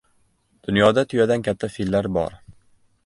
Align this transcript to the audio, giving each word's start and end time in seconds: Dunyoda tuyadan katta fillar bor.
Dunyoda 0.67 1.03
tuyadan 1.11 1.45
katta 1.49 1.69
fillar 1.77 2.09
bor. 2.17 2.39